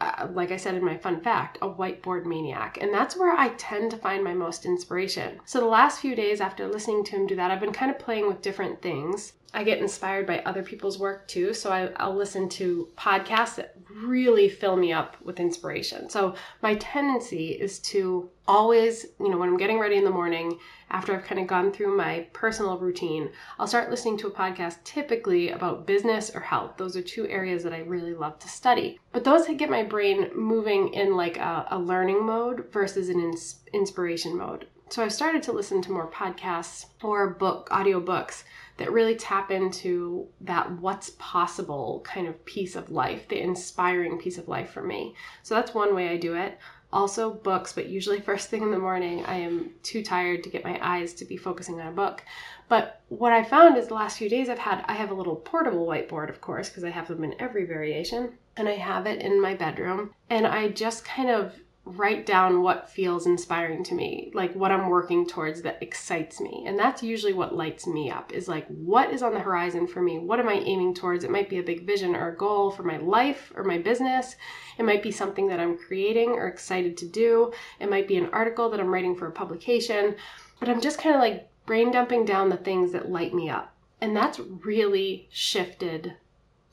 uh, 0.00 0.28
like 0.32 0.50
I 0.50 0.56
said 0.56 0.74
in 0.74 0.84
my 0.84 0.96
fun 0.96 1.20
fact, 1.20 1.58
a 1.60 1.68
whiteboard 1.68 2.24
maniac. 2.24 2.78
And 2.80 2.92
that's 2.92 3.16
where 3.16 3.36
I 3.36 3.50
tend 3.50 3.90
to 3.90 3.98
find 3.98 4.24
my 4.24 4.32
most 4.32 4.64
inspiration. 4.64 5.40
So 5.44 5.60
the 5.60 5.66
last 5.66 6.00
few 6.00 6.14
days 6.14 6.40
after 6.40 6.66
listening 6.66 7.04
to 7.04 7.16
him 7.16 7.26
do 7.26 7.36
that, 7.36 7.50
I've 7.50 7.60
been 7.60 7.72
kind 7.72 7.90
of 7.90 7.98
playing 7.98 8.26
with 8.26 8.40
different 8.40 8.80
things. 8.80 9.34
I 9.52 9.64
get 9.64 9.78
inspired 9.78 10.26
by 10.26 10.40
other 10.40 10.62
people's 10.62 10.98
work 10.98 11.26
too. 11.26 11.52
So 11.52 11.70
I, 11.70 12.06
will 12.06 12.14
listen 12.14 12.48
to 12.50 12.88
podcasts 12.96 13.56
that 13.56 13.74
really 13.90 14.48
fill 14.48 14.76
me 14.76 14.92
up 14.92 15.16
with 15.22 15.40
inspiration. 15.40 16.08
So 16.08 16.34
my 16.62 16.76
tendency 16.76 17.50
is 17.50 17.80
to 17.80 18.30
always, 18.46 19.06
you 19.18 19.28
know, 19.28 19.38
when 19.38 19.48
I'm 19.48 19.56
getting 19.56 19.78
ready 19.78 19.96
in 19.96 20.04
the 20.04 20.10
morning, 20.10 20.58
after 20.90 21.14
I've 21.14 21.24
kind 21.24 21.40
of 21.40 21.46
gone 21.46 21.72
through 21.72 21.96
my 21.96 22.26
personal 22.32 22.78
routine, 22.78 23.30
I'll 23.58 23.66
start 23.66 23.90
listening 23.90 24.18
to 24.18 24.28
a 24.28 24.32
podcast 24.32 24.82
typically 24.84 25.50
about 25.50 25.86
business 25.86 26.30
or 26.34 26.40
health. 26.40 26.76
Those 26.76 26.96
are 26.96 27.02
two 27.02 27.28
areas 27.28 27.62
that 27.64 27.72
I 27.72 27.80
really 27.80 28.14
love 28.14 28.38
to 28.40 28.48
study. 28.48 28.98
But 29.12 29.24
those 29.24 29.46
get 29.46 29.70
my 29.70 29.82
brain 29.82 30.30
moving 30.34 30.94
in 30.94 31.16
like 31.16 31.38
a, 31.38 31.66
a 31.70 31.78
learning 31.78 32.24
mode 32.24 32.72
versus 32.72 33.08
an 33.08 33.20
ins- 33.20 33.60
inspiration 33.72 34.36
mode. 34.36 34.66
So 34.90 35.04
I've 35.04 35.12
started 35.12 35.44
to 35.44 35.52
listen 35.52 35.80
to 35.82 35.92
more 35.92 36.10
podcasts 36.10 36.86
or 37.00 37.30
book 37.30 37.68
audiobooks 37.70 38.42
that 38.80 38.92
really 38.92 39.14
tap 39.14 39.50
into 39.50 40.26
that 40.40 40.70
what's 40.80 41.10
possible 41.18 42.00
kind 42.02 42.26
of 42.26 42.44
piece 42.46 42.74
of 42.74 42.90
life, 42.90 43.28
the 43.28 43.38
inspiring 43.38 44.18
piece 44.18 44.38
of 44.38 44.48
life 44.48 44.70
for 44.70 44.82
me. 44.82 45.14
So 45.42 45.54
that's 45.54 45.74
one 45.74 45.94
way 45.94 46.08
I 46.08 46.16
do 46.16 46.34
it. 46.34 46.58
Also, 46.92 47.30
books, 47.30 47.72
but 47.74 47.88
usually 47.88 48.20
first 48.30 48.48
thing 48.48 48.62
in 48.62 48.70
the 48.70 48.78
morning, 48.78 49.24
I 49.26 49.36
am 49.36 49.70
too 49.82 50.02
tired 50.02 50.42
to 50.44 50.50
get 50.50 50.64
my 50.64 50.78
eyes 50.82 51.12
to 51.14 51.26
be 51.26 51.36
focusing 51.36 51.78
on 51.78 51.88
a 51.88 51.92
book. 51.92 52.24
But 52.68 53.02
what 53.10 53.32
I 53.32 53.44
found 53.44 53.76
is 53.76 53.88
the 53.88 53.94
last 53.94 54.16
few 54.16 54.30
days 54.30 54.48
I've 54.48 54.58
had, 54.58 54.82
I 54.88 54.94
have 54.94 55.10
a 55.10 55.14
little 55.14 55.36
portable 55.36 55.86
whiteboard, 55.86 56.30
of 56.30 56.40
course, 56.40 56.70
because 56.70 56.84
I 56.84 56.90
have 56.90 57.06
them 57.06 57.22
in 57.22 57.34
every 57.38 57.66
variation, 57.66 58.32
and 58.56 58.66
I 58.66 58.76
have 58.76 59.06
it 59.06 59.20
in 59.20 59.42
my 59.42 59.54
bedroom. 59.54 60.14
And 60.30 60.46
I 60.46 60.68
just 60.68 61.04
kind 61.04 61.28
of 61.28 61.54
write 61.84 62.26
down 62.26 62.62
what 62.62 62.90
feels 62.90 63.26
inspiring 63.26 63.82
to 63.82 63.94
me, 63.94 64.30
like 64.34 64.54
what 64.54 64.70
I'm 64.70 64.88
working 64.88 65.26
towards 65.26 65.62
that 65.62 65.82
excites 65.82 66.40
me. 66.40 66.64
And 66.66 66.78
that's 66.78 67.02
usually 67.02 67.32
what 67.32 67.54
lights 67.54 67.86
me 67.86 68.10
up 68.10 68.32
is 68.32 68.48
like, 68.48 68.66
what 68.68 69.10
is 69.10 69.22
on 69.22 69.32
the 69.32 69.40
horizon 69.40 69.86
for 69.86 70.02
me? 70.02 70.18
What 70.18 70.38
am 70.40 70.48
I 70.48 70.54
aiming 70.54 70.94
towards? 70.94 71.24
It 71.24 71.30
might 71.30 71.48
be 71.48 71.58
a 71.58 71.62
big 71.62 71.86
vision 71.86 72.14
or 72.14 72.28
a 72.28 72.36
goal 72.36 72.70
for 72.70 72.82
my 72.82 72.98
life 72.98 73.52
or 73.56 73.64
my 73.64 73.78
business. 73.78 74.36
It 74.78 74.84
might 74.84 75.02
be 75.02 75.10
something 75.10 75.48
that 75.48 75.58
I'm 75.58 75.78
creating 75.78 76.30
or 76.30 76.48
excited 76.48 76.96
to 76.98 77.08
do. 77.08 77.52
It 77.80 77.90
might 77.90 78.06
be 78.06 78.16
an 78.16 78.30
article 78.30 78.70
that 78.70 78.80
I'm 78.80 78.92
writing 78.92 79.16
for 79.16 79.26
a 79.26 79.32
publication. 79.32 80.16
But 80.60 80.68
I'm 80.68 80.80
just 80.80 80.98
kind 80.98 81.14
of 81.14 81.20
like 81.20 81.48
brain 81.64 81.90
dumping 81.90 82.24
down 82.26 82.50
the 82.50 82.56
things 82.56 82.92
that 82.92 83.10
light 83.10 83.32
me 83.34 83.48
up. 83.48 83.74
And 84.02 84.14
that's 84.14 84.38
really 84.38 85.28
shifted 85.30 86.14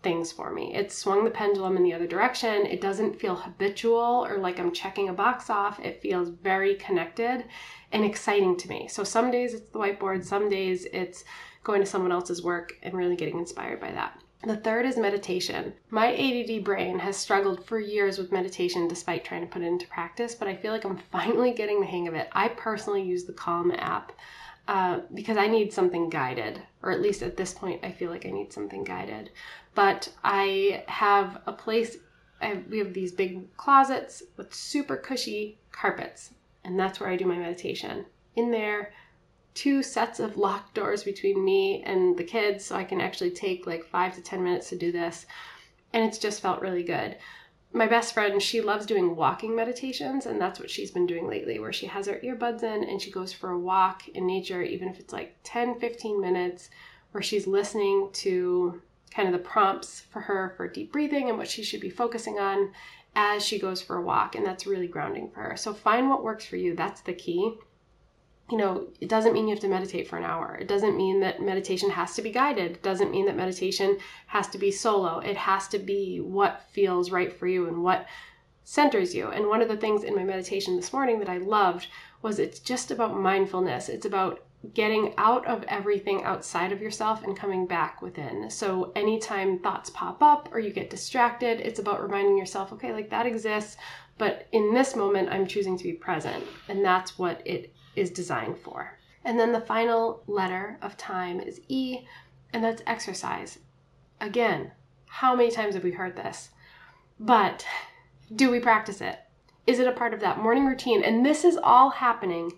things 0.03 0.31
for 0.31 0.51
me. 0.51 0.73
It 0.75 0.91
swung 0.91 1.23
the 1.23 1.31
pendulum 1.31 1.75
in 1.75 1.83
the 1.83 1.93
other 1.93 2.07
direction. 2.07 2.65
It 2.65 2.81
doesn't 2.81 3.19
feel 3.19 3.35
habitual 3.35 4.25
or 4.29 4.37
like 4.37 4.59
I'm 4.59 4.71
checking 4.71 5.09
a 5.09 5.13
box 5.13 5.49
off. 5.49 5.79
It 5.79 6.01
feels 6.01 6.29
very 6.29 6.75
connected 6.75 7.45
and 7.91 8.05
exciting 8.05 8.57
to 8.57 8.69
me. 8.69 8.87
So 8.87 9.03
some 9.03 9.31
days 9.31 9.53
it's 9.53 9.69
the 9.69 9.79
whiteboard, 9.79 10.23
some 10.23 10.49
days 10.49 10.85
it's 10.93 11.23
going 11.63 11.81
to 11.81 11.85
someone 11.85 12.11
else's 12.11 12.43
work 12.43 12.73
and 12.83 12.93
really 12.93 13.15
getting 13.15 13.39
inspired 13.39 13.79
by 13.79 13.91
that. 13.91 14.21
The 14.43 14.57
third 14.57 14.85
is 14.85 14.97
meditation. 14.97 15.73
My 15.89 16.13
ADD 16.13 16.63
brain 16.63 16.99
has 16.99 17.17
struggled 17.17 17.65
for 17.65 17.79
years 17.79 18.19
with 18.19 18.31
meditation 18.31 18.87
despite 18.87 19.25
trying 19.25 19.41
to 19.41 19.47
put 19.47 19.63
it 19.63 19.65
into 19.65 19.87
practice, 19.87 20.35
but 20.35 20.47
I 20.47 20.55
feel 20.55 20.71
like 20.71 20.85
I'm 20.85 20.97
finally 21.11 21.51
getting 21.51 21.81
the 21.81 21.87
hang 21.87 22.07
of 22.07 22.13
it. 22.13 22.29
I 22.33 22.49
personally 22.49 23.01
use 23.01 23.25
the 23.25 23.33
Calm 23.33 23.71
app 23.71 24.11
uh, 24.67 24.99
because 25.13 25.37
I 25.37 25.47
need 25.47 25.71
something 25.71 26.09
guided, 26.09 26.61
or 26.83 26.91
at 26.91 27.01
least 27.01 27.21
at 27.21 27.37
this 27.37 27.53
point, 27.53 27.83
I 27.83 27.91
feel 27.91 28.09
like 28.09 28.25
I 28.25 28.31
need 28.31 28.51
something 28.51 28.83
guided 28.83 29.31
but 29.77 30.09
I 30.23 30.83
have 30.87 31.39
a 31.45 31.53
place. 31.53 31.97
I, 32.41 32.63
we 32.67 32.79
have 32.79 32.95
these 32.95 33.11
big 33.11 33.55
closets 33.57 34.23
with 34.35 34.51
super 34.51 34.97
cushy 34.97 35.59
carpets, 35.71 36.31
and 36.63 36.79
that's 36.79 36.99
where 36.99 37.11
I 37.11 37.15
do 37.15 37.27
my 37.27 37.37
meditation. 37.37 38.07
In 38.35 38.49
there, 38.49 38.91
two 39.53 39.83
sets 39.83 40.19
of 40.19 40.35
locked 40.35 40.73
doors 40.73 41.03
between 41.03 41.45
me 41.45 41.83
and 41.83 42.17
the 42.17 42.23
kids, 42.23 42.65
so 42.65 42.75
I 42.75 42.85
can 42.85 42.99
actually 42.99 43.29
take 43.29 43.67
like 43.67 43.85
five 43.85 44.15
to 44.15 44.21
10 44.23 44.43
minutes 44.43 44.69
to 44.69 44.75
do 44.75 44.91
this. 44.91 45.27
And 45.93 46.03
it's 46.03 46.17
just 46.17 46.41
felt 46.41 46.59
really 46.59 46.83
good. 46.83 47.17
My 47.73 47.85
best 47.85 48.13
friend, 48.13 48.41
she 48.41 48.61
loves 48.61 48.85
doing 48.85 49.15
walking 49.15 49.55
meditations, 49.55 50.25
and 50.25 50.39
that's 50.39 50.59
what 50.59 50.69
she's 50.69 50.89
been 50.89 51.05
doing 51.05 51.27
lately, 51.27 51.59
where 51.59 51.73
she 51.73 51.85
has 51.87 52.07
her 52.07 52.19
earbuds 52.23 52.63
in 52.63 52.83
and 52.83 53.01
she 53.01 53.11
goes 53.11 53.33
for 53.33 53.51
a 53.51 53.59
walk 53.59 54.07
in 54.09 54.25
nature, 54.25 54.61
even 54.61 54.87
if 54.87 54.99
it's 54.99 55.13
like 55.13 55.35
10, 55.43 55.79
15 55.79 56.19
minutes, 56.19 56.69
where 57.11 57.21
she's 57.21 57.45
listening 57.45 58.09
to 58.13 58.81
kind 59.11 59.27
of 59.27 59.33
the 59.33 59.47
prompts 59.47 60.01
for 60.01 60.21
her 60.21 60.53
for 60.55 60.67
deep 60.67 60.91
breathing 60.91 61.29
and 61.29 61.37
what 61.37 61.47
she 61.47 61.63
should 61.63 61.81
be 61.81 61.89
focusing 61.89 62.39
on 62.39 62.71
as 63.15 63.45
she 63.45 63.59
goes 63.59 63.81
for 63.81 63.97
a 63.97 64.01
walk. 64.01 64.35
And 64.35 64.45
that's 64.45 64.67
really 64.67 64.87
grounding 64.87 65.29
for 65.29 65.41
her. 65.41 65.57
So 65.57 65.73
find 65.73 66.09
what 66.09 66.23
works 66.23 66.45
for 66.45 66.55
you. 66.55 66.75
That's 66.75 67.01
the 67.01 67.13
key 67.13 67.57
you 68.49 68.57
know, 68.57 68.87
it 69.01 69.09
doesn't 69.09 69.33
mean 69.33 69.47
you 69.47 69.53
have 69.53 69.61
to 69.61 69.67
meditate 69.67 70.07
for 70.07 70.17
an 70.17 70.23
hour. 70.23 70.57
It 70.59 70.67
doesn't 70.67 70.95
mean 70.95 71.19
that 71.19 71.41
meditation 71.41 71.89
has 71.89 72.15
to 72.15 72.21
be 72.21 72.31
guided. 72.31 72.71
It 72.71 72.83
doesn't 72.83 73.11
mean 73.11 73.25
that 73.25 73.35
meditation 73.35 73.97
has 74.27 74.47
to 74.49 74.57
be 74.57 74.71
solo. 74.71 75.19
It 75.19 75.35
has 75.35 75.67
to 75.69 75.79
be 75.79 76.21
what 76.21 76.63
feels 76.71 77.11
right 77.11 77.31
for 77.31 77.47
you 77.47 77.67
and 77.67 77.83
what 77.83 78.05
centers 78.63 79.13
you. 79.13 79.29
And 79.29 79.47
one 79.47 79.61
of 79.61 79.67
the 79.67 79.77
things 79.77 80.03
in 80.03 80.15
my 80.15 80.23
meditation 80.23 80.75
this 80.75 80.93
morning 80.93 81.19
that 81.19 81.29
I 81.29 81.37
loved 81.37 81.87
was 82.21 82.39
it's 82.39 82.59
just 82.59 82.89
about 82.89 83.19
mindfulness. 83.19 83.89
It's 83.89 84.05
about 84.05 84.43
getting 84.73 85.13
out 85.17 85.45
of 85.45 85.63
everything 85.67 86.23
outside 86.23 86.71
of 86.71 86.81
yourself 86.81 87.23
and 87.23 87.37
coming 87.37 87.67
back 87.67 88.01
within. 88.01 88.49
So 88.49 88.91
anytime 88.95 89.59
thoughts 89.59 89.89
pop 89.89 90.23
up 90.23 90.49
or 90.51 90.59
you 90.59 90.71
get 90.71 90.89
distracted, 90.89 91.59
it's 91.59 91.79
about 91.79 92.01
reminding 92.01 92.37
yourself, 92.37 92.73
okay, 92.73 92.91
like 92.91 93.09
that 93.09 93.25
exists, 93.25 93.77
but 94.17 94.47
in 94.51 94.73
this 94.73 94.95
moment 94.95 95.29
I'm 95.29 95.47
choosing 95.47 95.77
to 95.77 95.83
be 95.83 95.93
present. 95.93 96.43
And 96.69 96.83
that's 96.83 97.19
what 97.19 97.41
it 97.45 97.73
is 97.97 98.11
designed 98.11 98.57
for. 98.57 98.97
And 99.25 99.39
then 99.39 99.51
the 99.51 99.59
final 99.59 100.23
letter 100.27 100.77
of 100.81 100.95
time 100.95 101.39
is 101.39 101.59
E, 101.67 102.05
and 102.53 102.63
that's 102.63 102.81
exercise. 102.87 103.59
Again, 104.21 104.71
how 105.07 105.35
many 105.35 105.51
times 105.51 105.75
have 105.75 105.83
we 105.83 105.91
heard 105.91 106.15
this? 106.15 106.49
But 107.19 107.65
do 108.33 108.49
we 108.51 108.59
practice 108.59 109.01
it? 109.01 109.19
Is 109.65 109.79
it 109.79 109.87
a 109.87 109.91
part 109.91 110.13
of 110.13 110.19
that 110.21 110.39
morning 110.39 110.65
routine? 110.65 111.03
And 111.03 111.25
this 111.25 111.43
is 111.43 111.57
all 111.61 111.89
happening 111.89 112.53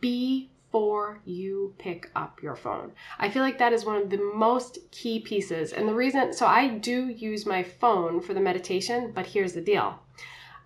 before 0.00 1.20
you 1.24 1.74
pick 1.78 2.10
up 2.16 2.42
your 2.42 2.56
phone. 2.56 2.92
I 3.18 3.28
feel 3.28 3.42
like 3.42 3.58
that 3.58 3.72
is 3.72 3.84
one 3.84 4.00
of 4.00 4.10
the 4.10 4.32
most 4.34 4.78
key 4.90 5.20
pieces. 5.20 5.72
And 5.72 5.88
the 5.88 5.94
reason, 5.94 6.32
so 6.32 6.46
I 6.46 6.68
do 6.68 7.08
use 7.08 7.44
my 7.44 7.62
phone 7.62 8.20
for 8.20 8.32
the 8.32 8.40
meditation, 8.40 9.12
but 9.14 9.26
here's 9.26 9.52
the 9.52 9.60
deal. 9.60 9.98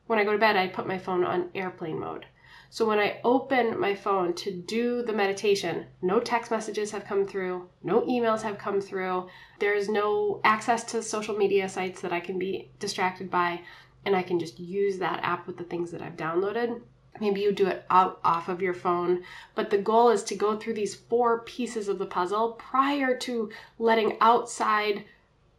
When 0.06 0.18
I 0.18 0.24
go 0.24 0.32
to 0.32 0.38
bed, 0.38 0.56
I 0.56 0.68
put 0.68 0.86
my 0.86 0.98
phone 0.98 1.24
on 1.24 1.50
airplane 1.54 1.98
mode. 1.98 2.26
So 2.72 2.86
when 2.86 2.98
I 2.98 3.20
open 3.22 3.78
my 3.78 3.94
phone 3.94 4.32
to 4.36 4.50
do 4.50 5.02
the 5.02 5.12
meditation, 5.12 5.88
no 6.00 6.20
text 6.20 6.50
messages 6.50 6.90
have 6.92 7.04
come 7.04 7.26
through, 7.26 7.68
no 7.82 8.00
emails 8.06 8.40
have 8.40 8.56
come 8.56 8.80
through, 8.80 9.28
there's 9.60 9.90
no 9.90 10.40
access 10.42 10.82
to 10.84 11.02
social 11.02 11.36
media 11.36 11.68
sites 11.68 12.00
that 12.00 12.14
I 12.14 12.20
can 12.20 12.38
be 12.38 12.70
distracted 12.78 13.30
by, 13.30 13.60
and 14.06 14.16
I 14.16 14.22
can 14.22 14.38
just 14.38 14.58
use 14.58 14.96
that 15.00 15.20
app 15.22 15.46
with 15.46 15.58
the 15.58 15.64
things 15.64 15.90
that 15.90 16.00
I've 16.00 16.16
downloaded. 16.16 16.80
Maybe 17.20 17.42
you 17.42 17.52
do 17.52 17.66
it 17.66 17.84
out 17.90 18.20
off 18.24 18.48
of 18.48 18.62
your 18.62 18.72
phone, 18.72 19.22
but 19.54 19.68
the 19.68 19.76
goal 19.76 20.08
is 20.08 20.24
to 20.24 20.34
go 20.34 20.56
through 20.56 20.72
these 20.72 20.94
four 20.94 21.40
pieces 21.40 21.88
of 21.88 21.98
the 21.98 22.06
puzzle 22.06 22.52
prior 22.52 23.14
to 23.18 23.50
letting 23.78 24.16
outside 24.22 25.04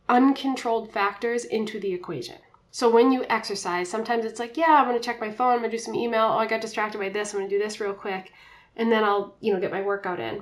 uncontrolled 0.09 0.91
factors 0.91 1.45
into 1.45 1.79
the 1.79 1.93
equation. 1.93 2.37
So 2.73 2.89
when 2.89 3.11
you 3.11 3.23
exercise, 3.29 3.87
sometimes 3.87 4.25
it's 4.25 4.39
like, 4.39 4.57
yeah, 4.57 4.81
I'm 4.81 4.87
going 4.87 4.99
to 4.99 5.05
check 5.05 5.21
my 5.21 5.29
phone, 5.29 5.53
I'm 5.53 5.59
going 5.59 5.69
to 5.69 5.77
do 5.77 5.83
some 5.83 5.93
email. 5.93 6.23
Oh, 6.23 6.39
I 6.39 6.47
got 6.47 6.59
distracted 6.59 6.97
by 6.97 7.09
this. 7.09 7.31
I'm 7.31 7.39
going 7.39 7.47
to 7.47 7.55
do 7.55 7.63
this 7.63 7.79
real 7.79 7.93
quick. 7.93 8.33
And 8.75 8.91
then 8.91 9.03
I'll, 9.03 9.35
you 9.41 9.53
know, 9.53 9.59
get 9.59 9.69
my 9.69 9.83
workout 9.83 10.19
in. 10.19 10.41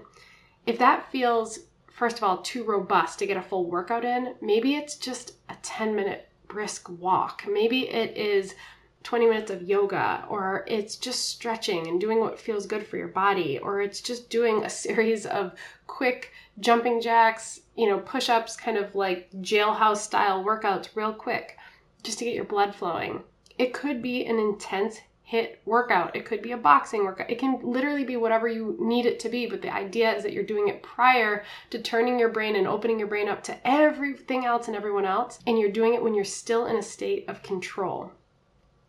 If 0.65 0.79
that 0.79 1.11
feels, 1.11 1.59
first 1.91 2.17
of 2.17 2.23
all, 2.23 2.37
too 2.37 2.63
robust 2.63 3.19
to 3.19 3.25
get 3.25 3.35
a 3.35 3.41
full 3.41 3.69
workout 3.69 4.05
in, 4.05 4.35
maybe 4.39 4.75
it's 4.75 4.95
just 4.95 5.33
a 5.49 5.57
10 5.61 5.93
minute 5.93 6.29
brisk 6.47 6.87
walk. 7.01 7.43
Maybe 7.51 7.89
it 7.89 8.15
is 8.15 8.55
20 9.03 9.25
minutes 9.25 9.51
of 9.51 9.63
yoga, 9.63 10.23
or 10.29 10.63
it's 10.67 10.95
just 10.95 11.27
stretching 11.27 11.85
and 11.87 11.99
doing 11.99 12.21
what 12.21 12.39
feels 12.39 12.65
good 12.65 12.87
for 12.87 12.95
your 12.95 13.09
body, 13.09 13.59
or 13.59 13.81
it's 13.81 13.99
just 13.99 14.29
doing 14.29 14.63
a 14.63 14.69
series 14.85 15.25
of 15.25 15.51
quick 15.85 16.31
jumping 16.61 17.01
jacks, 17.01 17.59
you 17.75 17.89
know, 17.89 17.99
push 17.99 18.29
ups, 18.29 18.55
kind 18.55 18.77
of 18.77 18.95
like 18.95 19.29
jailhouse 19.41 19.97
style 19.97 20.45
workouts, 20.45 20.95
real 20.95 21.11
quick 21.11 21.57
just 22.03 22.19
to 22.19 22.25
get 22.25 22.33
your 22.33 22.45
blood 22.45 22.75
flowing. 22.75 23.23
It 23.57 23.73
could 23.73 24.01
be 24.01 24.25
an 24.25 24.39
intense 24.39 25.01
HIIT 25.31 25.57
workout. 25.65 26.15
It 26.15 26.25
could 26.25 26.41
be 26.41 26.51
a 26.51 26.57
boxing 26.57 27.05
workout. 27.05 27.29
It 27.29 27.39
can 27.39 27.59
literally 27.63 28.03
be 28.03 28.17
whatever 28.17 28.47
you 28.47 28.75
need 28.79 29.05
it 29.05 29.19
to 29.21 29.29
be, 29.29 29.45
but 29.45 29.61
the 29.61 29.73
idea 29.73 30.13
is 30.13 30.23
that 30.23 30.33
you're 30.33 30.43
doing 30.43 30.67
it 30.67 30.83
prior 30.83 31.45
to 31.69 31.81
turning 31.81 32.19
your 32.19 32.29
brain 32.29 32.55
and 32.55 32.67
opening 32.67 32.99
your 32.99 33.07
brain 33.07 33.29
up 33.29 33.41
to 33.43 33.67
everything 33.67 34.45
else 34.45 34.67
and 34.67 34.75
everyone 34.75 35.05
else. 35.05 35.39
And 35.47 35.57
you're 35.57 35.71
doing 35.71 35.93
it 35.93 36.03
when 36.03 36.13
you're 36.13 36.25
still 36.25 36.65
in 36.65 36.75
a 36.75 36.81
state 36.81 37.25
of 37.29 37.43
control, 37.43 38.11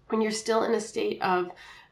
when 0.09 0.21
you're 0.21 0.33
still 0.33 0.64
in 0.64 0.75
a 0.75 0.81
state 0.81 1.23
of 1.23 1.50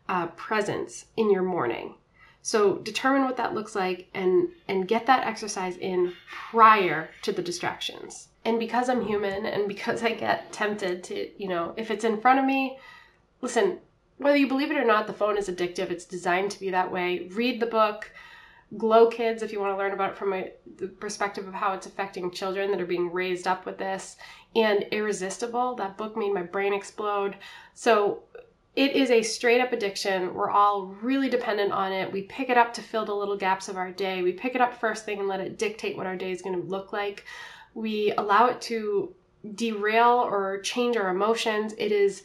uh, 0.09 0.27
presence 0.29 1.07
in 1.17 1.31
your 1.31 1.43
morning. 1.43 1.95
So 2.43 2.79
determine 2.79 3.25
what 3.25 3.37
that 3.37 3.55
looks 3.55 3.77
like 3.77 4.09
and 4.15 4.49
and 4.67 4.89
get 4.89 5.07
that 5.07 5.27
exercise 5.27 5.77
in 5.77 6.15
prior 6.51 7.11
to 7.23 7.33
the 7.33 7.43
distractions 7.43 8.30
and 8.45 8.59
because 8.59 8.89
I'm 8.89 9.05
human 9.05 9.47
and 9.47 9.69
because 9.69 10.03
I 10.03 10.13
get 10.13 10.53
tempted 10.53 11.05
to, 11.05 11.43
you 11.43 11.49
know, 11.49 11.75
if 11.77 11.91
it's 11.91 12.05
in 12.05 12.21
front 12.21 12.39
of 12.39 12.45
me, 12.45 12.79
listen, 13.43 13.79
whether 14.17 14.37
you 14.37 14.49
believe 14.49 14.71
it 14.71 14.77
or 14.77 14.85
not, 14.85 15.07
the 15.07 15.13
phone 15.13 15.37
is 15.37 15.49
addictive. 15.49 15.91
It's 15.91 16.05
designed 16.05 16.51
to 16.53 16.61
be 16.61 16.71
that 16.71 16.91
way. 16.91 17.29
Read 17.33 17.61
the 17.61 17.67
book, 17.67 18.11
Glow 18.77 19.09
Kids, 19.09 19.43
if 19.43 19.53
you 19.53 19.61
want 19.61 19.73
to 19.73 19.79
learn 19.79 19.93
about 19.93 20.11
it 20.11 20.17
from 20.17 20.33
a, 20.33 20.53
the 20.77 20.89
perspective 20.89 21.49
of 21.49 21.55
how 21.55 21.73
it's 21.73 21.87
affecting 21.87 22.31
children 22.31 22.71
that 22.71 22.81
are 22.81 22.87
being 22.87 23.13
raised 23.13 23.47
up 23.47 23.67
with 23.67 23.79
this, 23.79 24.17
and 24.55 24.85
Irresistible. 24.91 25.75
That 25.75 25.97
book 25.97 26.17
made 26.17 26.33
my 26.33 26.43
brain 26.43 26.73
explode. 26.73 27.37
So 27.75 28.23
it 28.77 28.93
is 28.93 29.11
a 29.11 29.23
straight 29.23 29.61
up 29.61 29.73
addiction. 29.73 30.33
We're 30.33 30.51
all 30.51 30.87
really 31.03 31.29
dependent 31.29 31.73
on 31.73 31.93
it. 31.93 32.13
We 32.13 32.23
pick 32.23 32.49
it 32.49 32.57
up 32.57 32.73
to 32.75 32.83
fill 32.83 33.05
the 33.05 33.15
little 33.15 33.37
gaps 33.37 33.69
of 33.69 33.77
our 33.77 33.91
day. 33.91 34.23
We 34.23 34.33
pick 34.33 34.55
it 34.55 34.61
up 34.61 34.79
first 34.79 35.05
thing 35.05 35.19
and 35.19 35.29
let 35.29 35.41
it 35.41 35.59
dictate 35.59 35.97
what 35.97 36.07
our 36.07 36.17
day 36.17 36.31
is 36.31 36.43
going 36.43 36.61
to 36.61 36.67
look 36.69 36.93
like 36.93 37.25
we 37.75 38.13
allow 38.19 38.47
it 38.47 38.61
to 38.63 39.15
derail 39.55 40.27
or 40.29 40.61
change 40.61 40.97
our 40.97 41.09
emotions. 41.09 41.75
It 41.79 41.93
is 41.93 42.23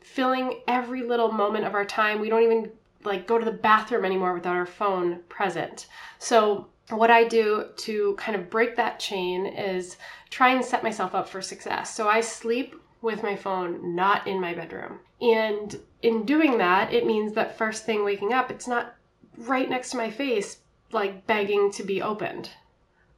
filling 0.00 0.60
every 0.68 1.02
little 1.02 1.32
moment 1.32 1.64
of 1.64 1.74
our 1.74 1.84
time. 1.84 2.20
We 2.20 2.28
don't 2.28 2.42
even 2.42 2.70
like 3.04 3.26
go 3.26 3.38
to 3.38 3.44
the 3.44 3.52
bathroom 3.52 4.04
anymore 4.04 4.34
without 4.34 4.56
our 4.56 4.66
phone 4.66 5.20
present. 5.28 5.86
So 6.18 6.68
what 6.90 7.10
I 7.10 7.24
do 7.24 7.66
to 7.76 8.14
kind 8.16 8.36
of 8.36 8.50
break 8.50 8.76
that 8.76 9.00
chain 9.00 9.46
is 9.46 9.96
try 10.30 10.54
and 10.54 10.64
set 10.64 10.82
myself 10.82 11.14
up 11.14 11.28
for 11.28 11.40
success. 11.42 11.94
So 11.94 12.08
I 12.08 12.20
sleep 12.20 12.76
with 13.02 13.22
my 13.22 13.36
phone 13.36 13.94
not 13.94 14.26
in 14.26 14.40
my 14.40 14.54
bedroom. 14.54 15.00
And 15.20 15.78
in 16.02 16.24
doing 16.24 16.58
that, 16.58 16.92
it 16.92 17.06
means 17.06 17.32
that 17.34 17.56
first 17.56 17.84
thing 17.84 18.04
waking 18.04 18.32
up, 18.32 18.50
it's 18.50 18.68
not 18.68 18.94
right 19.38 19.68
next 19.68 19.90
to 19.90 19.96
my 19.96 20.10
face 20.10 20.58
like 20.92 21.26
begging 21.26 21.70
to 21.72 21.82
be 21.82 22.02
opened. 22.02 22.50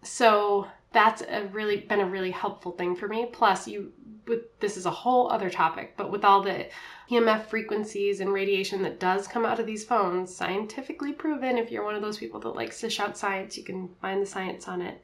So 0.02 0.66
that's 0.96 1.20
a 1.20 1.44
really 1.52 1.76
been 1.76 2.00
a 2.00 2.06
really 2.06 2.30
helpful 2.30 2.72
thing 2.72 2.96
for 2.96 3.06
me. 3.06 3.28
Plus, 3.30 3.68
you 3.68 3.92
with 4.26 4.58
this 4.60 4.78
is 4.78 4.86
a 4.86 4.90
whole 4.90 5.30
other 5.30 5.50
topic, 5.50 5.92
but 5.98 6.10
with 6.10 6.24
all 6.24 6.42
the 6.42 6.66
EMF 7.10 7.44
frequencies 7.44 8.20
and 8.20 8.32
radiation 8.32 8.82
that 8.82 8.98
does 8.98 9.28
come 9.28 9.44
out 9.44 9.60
of 9.60 9.66
these 9.66 9.84
phones, 9.84 10.34
scientifically 10.34 11.12
proven. 11.12 11.58
If 11.58 11.70
you're 11.70 11.84
one 11.84 11.94
of 11.94 12.00
those 12.00 12.16
people 12.16 12.40
that 12.40 12.56
likes 12.56 12.80
to 12.80 12.88
shout 12.88 13.18
science, 13.18 13.58
you 13.58 13.62
can 13.62 13.90
find 14.00 14.22
the 14.22 14.26
science 14.26 14.68
on 14.68 14.80
it. 14.80 15.02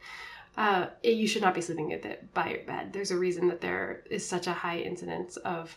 Uh, 0.57 0.87
it 1.03 1.11
you 1.11 1.29
should 1.29 1.43
not 1.43 1.55
be 1.55 1.61
sleeping 1.61 1.93
at 1.93 2.07
it 2.07 2.33
by 2.33 2.49
your 2.49 2.65
bed. 2.65 2.95
There's 2.95 3.11
a 3.11 3.19
reason 3.19 3.47
that 3.49 3.61
there 3.61 4.03
is 4.11 4.27
such 4.27 4.47
a 4.47 4.53
high 4.53 4.79
incidence 4.79 5.37
of 5.37 5.77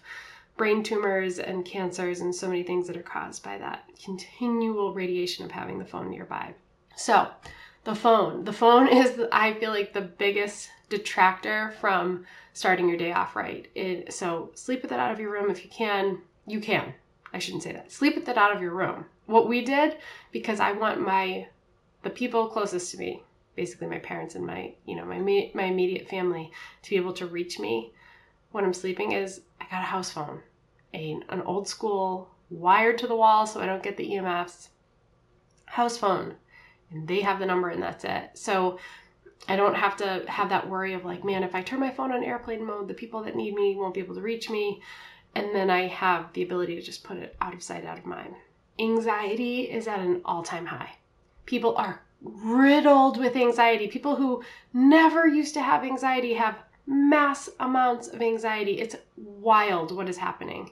brain 0.56 0.82
tumors 0.82 1.40
and 1.40 1.66
cancers 1.66 2.22
and 2.22 2.34
so 2.34 2.48
many 2.48 2.64
things 2.64 2.88
that 2.88 2.96
are 2.96 3.04
caused 3.04 3.44
by 3.44 3.58
that 3.58 3.84
continual 4.02 4.94
radiation 4.94 5.44
of 5.44 5.52
having 5.52 5.78
the 5.78 5.86
phone 5.86 6.10
nearby. 6.10 6.54
So, 6.96 7.28
the 7.86 7.96
phone. 7.96 8.44
The 8.44 8.54
phone 8.54 8.88
is, 8.92 9.20
I 9.32 9.54
feel 9.54 9.72
like, 9.72 9.94
the 9.94 10.02
biggest 10.02 10.70
detractor 10.90 11.74
from 11.80 12.26
starting 12.54 12.90
your 12.90 12.98
day 12.98 13.14
off 13.14 13.36
right. 13.36 13.68
It, 13.74 14.14
so 14.14 14.52
sleep 14.56 14.82
with 14.82 14.92
it 14.92 15.00
out 15.00 15.12
of 15.12 15.20
your 15.20 15.32
room 15.32 15.50
if 15.50 15.64
you 15.64 15.70
can. 15.70 16.20
You 16.46 16.60
can. 16.60 16.94
I 17.34 17.40
shouldn't 17.40 17.64
say 17.64 17.72
that. 17.72 17.92
Sleep 17.92 18.16
with 18.16 18.30
it 18.30 18.38
out 18.38 18.56
of 18.56 18.62
your 18.62 18.74
room. 18.74 19.06
What 19.26 19.48
we 19.48 19.62
did, 19.64 19.98
because 20.32 20.60
I 20.60 20.74
want 20.74 21.02
my 21.02 21.48
the 22.04 22.10
people 22.12 22.48
closest 22.48 22.92
to 22.92 22.98
me, 22.98 23.24
basically 23.56 23.88
my 23.88 23.98
parents 23.98 24.36
and 24.36 24.46
my 24.46 24.76
you 24.86 24.96
know 24.96 25.06
my 25.06 25.18
my 25.20 25.64
immediate 25.64 26.08
family, 26.08 26.52
to 26.84 26.90
be 26.92 26.98
able 26.98 27.14
to 27.14 27.26
reach 27.26 27.60
me 27.60 27.92
when 28.52 28.64
I'm 28.64 28.74
sleeping, 28.74 29.14
is 29.14 29.42
I 29.60 29.66
got 29.72 29.82
a 29.82 29.88
house 29.88 30.12
phone, 30.12 30.42
a 30.94 31.20
an 31.30 31.42
old 31.42 31.68
school 31.68 32.30
wired 32.52 33.00
to 33.00 33.08
the 33.08 33.16
wall 33.16 33.48
so 33.48 33.60
I 33.60 33.66
don't 33.66 33.84
get 33.84 33.98
the 33.98 34.08
EMFs. 34.12 34.70
House 35.66 35.98
phone 35.98 36.36
they 37.08 37.22
have 37.22 37.40
the 37.40 37.46
number 37.46 37.70
and 37.70 37.82
that's 37.82 38.04
it. 38.04 38.32
So 38.34 38.80
I 39.48 39.56
don't 39.56 39.76
have 39.76 39.98
to 39.98 40.24
have 40.28 40.50
that 40.50 40.70
worry 40.70 40.94
of 40.94 41.06
like, 41.06 41.24
man, 41.24 41.44
if 41.44 41.54
I 41.56 41.62
turn 41.62 41.80
my 41.80 41.92
phone 41.92 42.12
on 42.12 42.24
airplane 42.24 42.66
mode, 42.66 42.88
the 42.88 42.94
people 42.94 43.24
that 43.24 43.36
need 43.36 43.54
me 43.54 43.76
won't 43.76 43.94
be 43.94 44.00
able 44.00 44.16
to 44.16 44.22
reach 44.22 44.50
me. 44.50 44.82
And 45.36 45.54
then 45.54 45.70
I 45.70 45.88
have 45.88 46.32
the 46.34 46.44
ability 46.44 46.76
to 46.76 46.82
just 46.82 47.04
put 47.04 47.18
it 47.18 47.36
out 47.42 47.54
of 47.54 47.62
sight, 47.62 47.86
out 47.86 47.98
of 47.98 48.06
mind. 48.06 48.36
anxiety 48.80 49.62
is 49.62 49.88
at 49.88 50.00
an 50.00 50.22
all 50.26 50.44
time 50.44 50.66
high. 50.66 50.96
People 51.46 51.76
are 51.78 52.02
riddled 52.22 53.20
with 53.20 53.36
anxiety. 53.36 53.88
People 53.88 54.16
who 54.16 54.44
never 54.74 55.28
used 55.28 55.54
to 55.54 55.62
have 55.62 55.84
anxiety 55.84 56.34
have 56.34 56.58
mass 56.88 57.50
amounts 57.60 58.08
of 58.08 58.22
anxiety. 58.22 58.80
It's 58.80 58.96
wild 59.16 59.96
what 59.96 60.10
is 60.10 60.18
happening. 60.18 60.72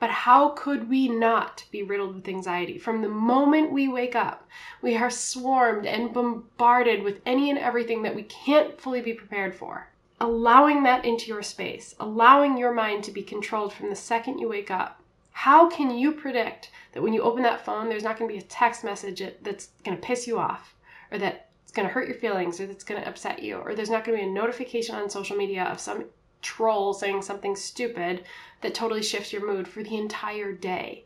But 0.00 0.10
how 0.10 0.48
could 0.56 0.88
we 0.88 1.08
not 1.08 1.64
be 1.70 1.82
riddled 1.82 2.14
with 2.14 2.26
anxiety? 2.26 2.78
From 2.78 3.02
the 3.02 3.08
moment 3.08 3.70
we 3.70 3.86
wake 3.86 4.16
up, 4.16 4.48
we 4.80 4.96
are 4.96 5.10
swarmed 5.10 5.84
and 5.84 6.14
bombarded 6.14 7.02
with 7.02 7.20
any 7.26 7.50
and 7.50 7.58
everything 7.58 8.02
that 8.02 8.14
we 8.14 8.22
can't 8.22 8.80
fully 8.80 9.02
be 9.02 9.12
prepared 9.12 9.54
for. 9.54 9.90
Allowing 10.18 10.82
that 10.84 11.04
into 11.04 11.28
your 11.28 11.42
space, 11.42 11.94
allowing 12.00 12.56
your 12.56 12.72
mind 12.72 13.04
to 13.04 13.12
be 13.12 13.22
controlled 13.22 13.74
from 13.74 13.90
the 13.90 13.94
second 13.94 14.38
you 14.38 14.48
wake 14.48 14.70
up. 14.70 15.02
How 15.32 15.68
can 15.68 15.90
you 15.90 16.12
predict 16.12 16.70
that 16.92 17.02
when 17.02 17.12
you 17.12 17.20
open 17.20 17.42
that 17.42 17.64
phone, 17.64 17.90
there's 17.90 18.02
not 18.02 18.18
going 18.18 18.28
to 18.28 18.34
be 18.34 18.40
a 18.40 18.48
text 18.48 18.82
message 18.82 19.22
that's 19.42 19.68
going 19.84 19.98
to 19.98 20.02
piss 20.02 20.26
you 20.26 20.38
off 20.38 20.74
or 21.12 21.18
that 21.18 21.50
it's 21.62 21.72
going 21.72 21.86
to 21.86 21.92
hurt 21.92 22.08
your 22.08 22.16
feelings 22.16 22.58
or 22.58 22.66
that's 22.66 22.84
going 22.84 23.00
to 23.00 23.08
upset 23.08 23.42
you 23.42 23.56
or 23.56 23.74
there's 23.74 23.90
not 23.90 24.04
going 24.04 24.18
to 24.18 24.24
be 24.24 24.30
a 24.30 24.32
notification 24.32 24.94
on 24.94 25.10
social 25.10 25.36
media 25.36 25.64
of 25.64 25.78
some 25.78 26.06
troll 26.42 26.92
saying 26.92 27.22
something 27.22 27.56
stupid 27.56 28.24
that 28.60 28.74
totally 28.74 29.02
shifts 29.02 29.32
your 29.32 29.46
mood 29.46 29.66
for 29.68 29.82
the 29.82 29.96
entire 29.96 30.52
day. 30.52 31.04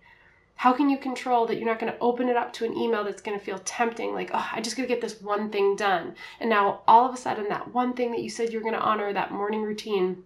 How 0.57 0.73
can 0.73 0.88
you 0.88 0.99
control 0.99 1.47
that 1.47 1.57
you're 1.57 1.67
not 1.67 1.81
going 1.81 1.93
to 1.93 1.99
open 1.99 2.29
it 2.29 2.37
up 2.37 2.53
to 2.55 2.64
an 2.64 2.76
email 2.76 3.05
that's 3.05 3.23
going 3.23 3.38
to 3.38 3.45
feel 3.45 3.59
tempting, 3.59 4.14
like, 4.14 4.31
oh, 4.33 4.49
I 4.53 4.61
just 4.61 4.76
got 4.76 4.83
to 4.83 4.88
get 4.88 5.00
this 5.00 5.21
one 5.21 5.50
thing 5.50 5.76
done. 5.76 6.14
And 6.41 6.49
now 6.49 6.83
all 6.87 7.07
of 7.07 7.14
a 7.14 7.19
sudden, 7.19 7.49
that 7.49 7.75
one 7.75 7.93
thing 7.93 8.12
that 8.12 8.23
you 8.23 8.31
said 8.31 8.53
you're 8.53 8.62
going 8.62 8.75
to 8.75 8.81
honor, 8.81 9.12
that 9.12 9.33
morning 9.33 9.62
routine, 9.62 10.25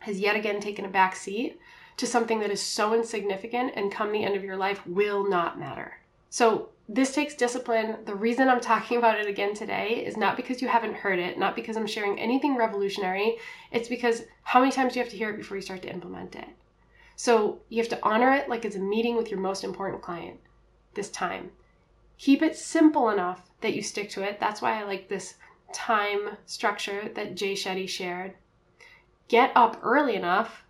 has 0.00 0.18
yet 0.18 0.36
again 0.36 0.60
taken 0.60 0.84
a 0.84 0.88
back 0.88 1.14
seat 1.14 1.58
to 1.98 2.06
something 2.06 2.40
that 2.40 2.50
is 2.50 2.62
so 2.62 2.94
insignificant 2.94 3.72
and 3.76 3.92
come 3.92 4.12
the 4.12 4.24
end 4.24 4.36
of 4.36 4.44
your 4.44 4.56
life 4.56 4.86
will 4.86 5.28
not 5.28 5.58
matter. 5.58 5.98
So 6.30 6.70
this 6.88 7.12
takes 7.12 7.34
discipline. 7.34 7.96
The 8.04 8.14
reason 8.14 8.48
I'm 8.48 8.60
talking 8.60 8.98
about 8.98 9.18
it 9.18 9.26
again 9.26 9.54
today 9.54 10.04
is 10.06 10.16
not 10.16 10.36
because 10.36 10.62
you 10.62 10.68
haven't 10.68 10.94
heard 10.94 11.18
it, 11.18 11.38
not 11.38 11.56
because 11.56 11.76
I'm 11.76 11.86
sharing 11.86 12.18
anything 12.18 12.56
revolutionary. 12.56 13.38
It's 13.72 13.88
because 13.88 14.22
how 14.42 14.60
many 14.60 14.70
times 14.70 14.92
do 14.92 15.00
you 15.00 15.04
have 15.04 15.12
to 15.12 15.18
hear 15.18 15.30
it 15.30 15.36
before 15.36 15.56
you 15.56 15.62
start 15.62 15.82
to 15.82 15.92
implement 15.92 16.36
it? 16.36 16.48
So 17.16 17.60
you 17.68 17.78
have 17.78 17.88
to 17.88 17.98
honor 18.02 18.32
it 18.34 18.48
like 18.48 18.64
it's 18.64 18.76
a 18.76 18.80
meeting 18.80 19.16
with 19.16 19.30
your 19.30 19.40
most 19.40 19.64
important 19.64 20.02
client 20.02 20.38
this 20.94 21.10
time. 21.10 21.50
Keep 22.18 22.42
it 22.42 22.56
simple 22.56 23.10
enough 23.10 23.50
that 23.62 23.74
you 23.74 23.82
stick 23.82 24.08
to 24.10 24.22
it. 24.22 24.38
That's 24.38 24.62
why 24.62 24.80
I 24.80 24.84
like 24.84 25.08
this 25.08 25.34
time 25.72 26.36
structure 26.46 27.10
that 27.14 27.34
Jay 27.34 27.54
Shetty 27.54 27.88
shared. 27.88 28.34
Get 29.28 29.50
up 29.56 29.80
early 29.82 30.14
enough 30.14 30.62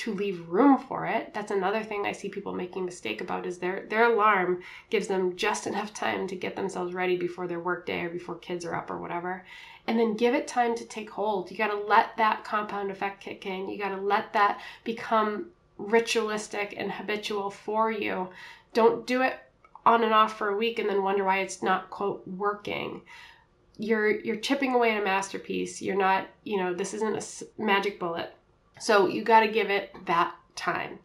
to 0.00 0.14
leave 0.14 0.48
room 0.48 0.78
for 0.78 1.04
it. 1.04 1.34
That's 1.34 1.50
another 1.50 1.82
thing 1.82 2.06
I 2.06 2.12
see 2.12 2.30
people 2.30 2.54
making 2.54 2.86
mistake 2.86 3.20
about 3.20 3.44
is 3.44 3.58
their 3.58 3.84
their 3.90 4.10
alarm 4.10 4.62
gives 4.88 5.08
them 5.08 5.36
just 5.36 5.66
enough 5.66 5.92
time 5.92 6.26
to 6.28 6.36
get 6.36 6.56
themselves 6.56 6.94
ready 6.94 7.18
before 7.18 7.46
their 7.46 7.60
work 7.60 7.84
day 7.84 8.00
or 8.00 8.08
before 8.08 8.36
kids 8.36 8.64
are 8.64 8.74
up 8.74 8.90
or 8.90 8.96
whatever. 8.96 9.44
And 9.86 9.98
then 9.98 10.16
give 10.16 10.34
it 10.34 10.48
time 10.48 10.74
to 10.76 10.86
take 10.86 11.10
hold. 11.10 11.50
You 11.50 11.58
got 11.58 11.68
to 11.68 11.86
let 11.86 12.16
that 12.16 12.44
compound 12.44 12.90
effect 12.90 13.22
kick 13.22 13.44
in. 13.44 13.68
You 13.68 13.78
got 13.78 13.94
to 13.94 14.00
let 14.00 14.32
that 14.32 14.62
become 14.84 15.50
ritualistic 15.76 16.74
and 16.78 16.90
habitual 16.90 17.50
for 17.50 17.90
you. 17.90 18.30
Don't 18.72 19.06
do 19.06 19.20
it 19.20 19.38
on 19.84 20.02
and 20.02 20.14
off 20.14 20.38
for 20.38 20.48
a 20.48 20.56
week 20.56 20.78
and 20.78 20.88
then 20.88 21.02
wonder 21.02 21.24
why 21.24 21.40
it's 21.40 21.62
not 21.62 21.90
quote 21.90 22.26
working 22.26 23.02
you're 23.78 24.20
you're 24.20 24.36
chipping 24.36 24.74
away 24.74 24.90
at 24.90 25.00
a 25.00 25.04
masterpiece 25.04 25.80
you're 25.80 25.96
not 25.96 26.26
you 26.44 26.58
know 26.58 26.74
this 26.74 26.92
isn't 26.92 27.16
a 27.16 27.62
magic 27.62 27.98
bullet 27.98 28.34
so 28.80 29.06
you 29.06 29.22
got 29.22 29.40
to 29.40 29.48
give 29.48 29.70
it 29.70 29.94
that 30.06 30.34
time. 30.56 30.98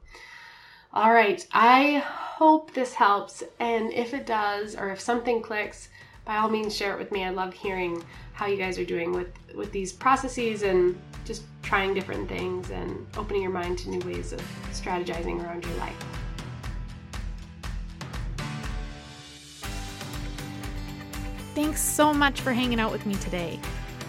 All 0.94 1.12
right, 1.12 1.46
I 1.52 1.98
hope 1.98 2.74
this 2.74 2.94
helps. 2.94 3.44
And 3.60 3.92
if 3.92 4.14
it 4.14 4.26
does, 4.26 4.76
or 4.76 4.90
if 4.92 5.00
something 5.00 5.42
clicks, 5.42 5.90
by 6.24 6.38
all 6.38 6.50
means 6.50 6.76
share 6.76 6.94
it 6.94 7.00
with 7.00 7.12
me. 7.12 7.24
I 7.24 7.30
love 7.30 7.54
hearing 7.54 8.04
how 8.34 8.48
you 8.48 8.58
guys 8.58 8.80
are 8.80 8.86
doing 8.86 9.12
with, 9.12 9.28
with 9.54 9.72
these 9.72 9.92
processes 9.92 10.64
and 10.64 11.00
just 11.26 11.44
trying 11.64 11.94
different 11.94 12.30
things 12.30 12.70
and 12.70 13.06
opening 13.18 13.42
your 13.42 13.52
mind 13.52 13.78
to 13.80 13.90
new 13.90 14.00
ways 14.08 14.32
of 14.32 14.42
strategizing 14.72 15.44
around 15.44 15.66
your 15.66 15.76
life. 15.76 15.96
Thanks 21.56 21.82
so 21.82 22.14
much 22.14 22.42
for 22.42 22.52
hanging 22.52 22.80
out 22.80 22.92
with 22.92 23.06
me 23.06 23.16
today. 23.16 23.60